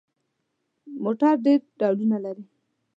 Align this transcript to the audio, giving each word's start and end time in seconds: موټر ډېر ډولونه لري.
موټر 1.03 1.33
ډېر 1.45 1.59
ډولونه 1.79 2.17
لري. 2.25 2.45